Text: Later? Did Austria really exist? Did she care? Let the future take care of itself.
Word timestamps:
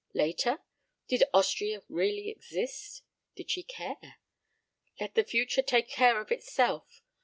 Later? 0.23 0.57
Did 1.07 1.25
Austria 1.31 1.83
really 1.87 2.29
exist? 2.29 3.03
Did 3.35 3.51
she 3.51 3.61
care? 3.61 3.97
Let 4.99 5.13
the 5.13 5.23
future 5.23 5.61
take 5.61 5.89
care 5.89 6.19
of 6.19 6.31
itself. 6.31 7.03